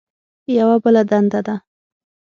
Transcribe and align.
یوه 0.57 0.75
بله 0.83 1.01
دنده 1.09 1.39
ده. 1.45 1.55